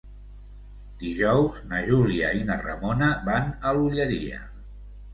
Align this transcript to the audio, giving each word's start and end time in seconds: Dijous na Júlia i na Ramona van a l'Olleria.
Dijous 1.03 1.59
na 1.75 1.83
Júlia 1.91 2.33
i 2.41 2.49
na 2.51 2.59
Ramona 2.65 3.13
van 3.31 3.57
a 3.73 3.79
l'Olleria. 3.81 4.47